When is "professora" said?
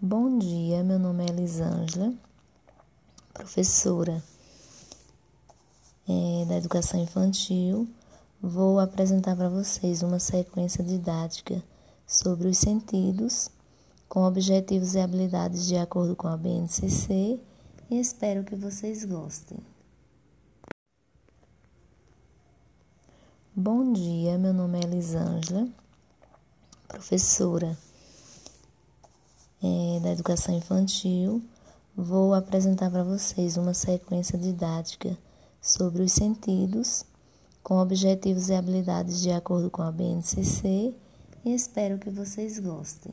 3.34-4.22, 26.86-27.76